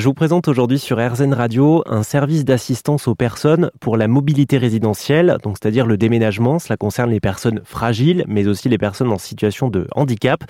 [0.00, 4.56] Je vous présente aujourd'hui sur RZN Radio un service d'assistance aux personnes pour la mobilité
[4.56, 6.58] résidentielle, donc c'est-à-dire le déménagement.
[6.58, 10.42] Cela concerne les personnes fragiles, mais aussi les personnes en situation de handicap.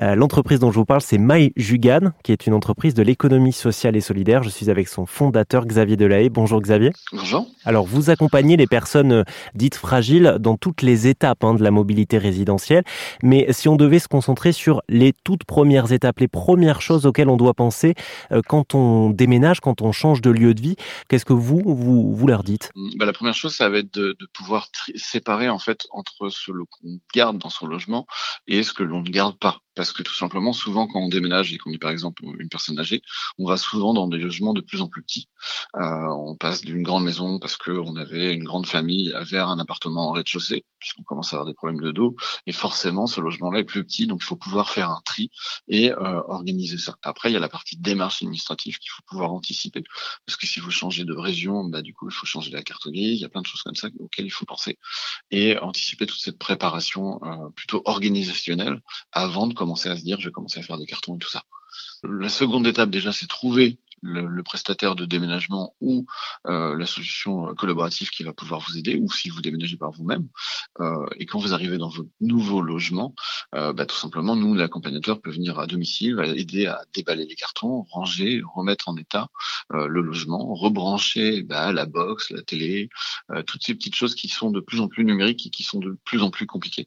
[0.00, 3.52] Euh, l'entreprise dont je vous parle, c'est My Jugan, qui est une entreprise de l'économie
[3.52, 4.44] sociale et solidaire.
[4.44, 6.28] Je suis avec son fondateur Xavier Delahaye.
[6.28, 6.92] Bonjour Xavier.
[7.12, 7.48] Bonjour.
[7.64, 9.24] Alors vous accompagnez les personnes
[9.56, 12.84] dites fragiles dans toutes les étapes hein, de la mobilité résidentielle,
[13.24, 17.28] mais si on devait se concentrer sur les toutes premières étapes, les premières choses auxquelles
[17.28, 17.96] on doit penser
[18.30, 20.76] euh, quand on déménage, quand on change de lieu de vie,
[21.08, 22.70] qu'est-ce que vous, vous, leur dites?
[22.74, 26.28] Mmh, bah, La première chose, ça va être de, de pouvoir séparer en fait entre
[26.28, 28.06] ce qu'on garde dans son logement
[28.46, 29.60] et ce que l'on ne garde pas.
[29.74, 32.78] Parce que tout simplement, souvent quand on déménage et qu'on est par exemple une personne
[32.78, 33.02] âgée,
[33.38, 35.28] on va souvent dans des logements de plus en plus petits.
[35.76, 40.10] Euh, on passe d'une grande maison parce qu'on avait une grande famille vers un appartement
[40.10, 42.16] en rez-de-chaussée, puisqu'on commence à avoir des problèmes de dos.
[42.46, 45.30] Et forcément, ce logement-là est plus petit, donc il faut pouvoir faire un tri
[45.68, 46.96] et euh, organiser ça.
[47.02, 49.82] Après, il y a la partie démarche administrative qu'il faut pouvoir anticiper.
[50.26, 52.88] Parce que si vous changez de région, bah, du coup, il faut changer la carte
[52.88, 53.18] grise.
[53.18, 54.78] Il y a plein de choses comme ça auxquelles il faut penser.
[55.30, 58.80] Et anticiper toute cette préparation euh, plutôt organisationnelle
[59.12, 61.30] avant de commencer à se dire je vais commencer à faire des cartons et tout
[61.30, 61.44] ça.
[62.02, 66.04] La seconde étape déjà, c'est trouver le, prestataire de déménagement ou
[66.46, 70.28] euh, la solution collaborative qui va pouvoir vous aider, ou si vous déménagez par vous-même.
[70.80, 73.14] Euh, et quand vous arrivez dans votre nouveau logement,
[73.54, 77.34] euh, bah, tout simplement, nous, l'accompagnateur peut venir à domicile, va aider à déballer les
[77.34, 79.28] cartons, ranger, remettre en état
[79.72, 82.88] euh, le logement, rebrancher bah, la box, la télé,
[83.30, 85.78] euh, toutes ces petites choses qui sont de plus en plus numériques et qui sont
[85.78, 86.86] de plus en plus compliquées.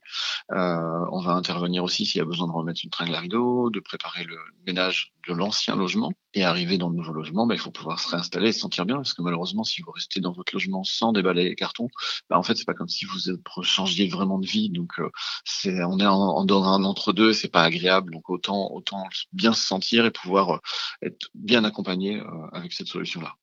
[0.49, 3.79] on va intervenir aussi s'il y a besoin de remettre une tringle à rideau, de
[3.79, 7.71] préparer le ménage de l'ancien logement et arriver dans le nouveau logement, bah, il faut
[7.71, 10.53] pouvoir se réinstaller et se sentir bien parce que malheureusement, si vous restez dans votre
[10.53, 11.87] logement sans déballer les cartons,
[12.29, 13.17] bah, en fait, c'est pas comme si vous
[13.63, 14.69] changiez vraiment de vie.
[14.69, 15.09] Donc, euh,
[15.45, 18.11] c'est, on est en, dans un entre-deux, c'est pas agréable.
[18.13, 20.57] Donc, autant, autant bien se sentir et pouvoir euh,
[21.01, 23.33] être bien accompagné euh, avec cette solution-là.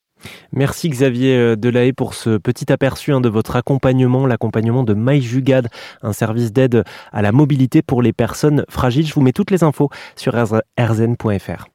[0.53, 5.69] Merci Xavier Delahaye pour ce petit aperçu hein, de votre accompagnement, l'accompagnement de MyJugad,
[6.03, 9.07] un service d'aide à la mobilité pour les personnes fragiles.
[9.07, 10.35] Je vous mets toutes les infos sur
[10.79, 11.67] rzn.fr.